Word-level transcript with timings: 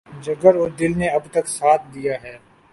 جگر 0.21 0.55
اور 0.55 0.69
دل 0.69 0.97
نے 0.97 1.07
اب 1.07 1.21
تک 1.31 1.47
ساتھ 1.47 1.81
دیا 1.93 2.13
ہے۔ 2.23 2.37